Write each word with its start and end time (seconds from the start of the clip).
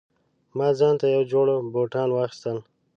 ما 0.57 0.67
ځانته 0.79 1.05
یو 1.15 1.23
جوړ 1.31 1.45
بوټان 1.73 2.09
واخیستل 2.11 2.57